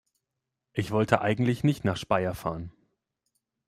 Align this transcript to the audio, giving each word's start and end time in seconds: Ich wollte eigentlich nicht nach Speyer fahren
Ich 0.73 0.89
wollte 0.89 1.21
eigentlich 1.21 1.63
nicht 1.63 1.85
nach 1.85 1.95
Speyer 1.95 2.33
fahren 2.33 2.71